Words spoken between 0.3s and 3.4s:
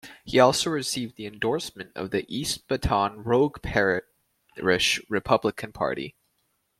also received the endorsement of the East Baton